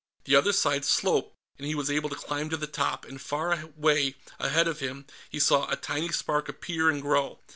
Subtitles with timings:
[0.23, 3.53] The other side sloped, and he was able to climb to the top, and far
[3.61, 7.37] away, ahead of him, he saw a tiny spark appear and grow.